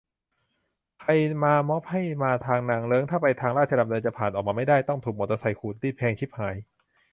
[0.99, 1.09] "ใคร
[1.43, 6.55] มาม็อบให้มาทางนางเลิ้ง ถ้าไปทางราชดำเนินจะผ่านออกมาไม่ได้ ต้องถูกมอไซต์ขูดรีด แพงฉิบหาย"